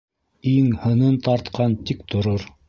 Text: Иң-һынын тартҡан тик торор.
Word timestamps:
Иң-һынын 0.51 1.19
тартҡан 1.27 1.77
тик 1.91 2.03
торор. 2.15 2.49